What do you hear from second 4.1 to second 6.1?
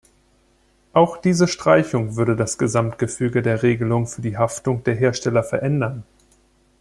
die Haftung der Hersteller verändern.